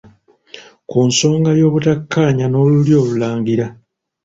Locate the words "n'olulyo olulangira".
2.49-3.65